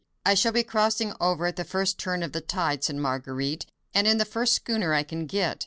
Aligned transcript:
"I 0.25 0.33
shall 0.33 0.51
be 0.51 0.63
crossing 0.63 1.13
over 1.19 1.45
at 1.45 1.57
the 1.57 1.63
first 1.63 1.99
turn 1.99 2.23
of 2.23 2.31
the 2.31 2.41
tide," 2.41 2.83
said 2.83 2.95
Marguerite, 2.95 3.67
"and 3.93 4.07
in 4.07 4.17
the 4.17 4.25
first 4.25 4.55
schooner 4.55 4.95
I 4.95 5.03
can 5.03 5.27
get. 5.27 5.59